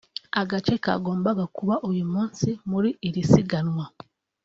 Agace 0.41 0.73
kagombaga 0.83 1.45
kuba 1.57 1.75
uyu 1.89 2.03
munsi 2.13 2.47
muri 2.69 2.89
iri 3.07 3.21
siganwa 3.31 3.85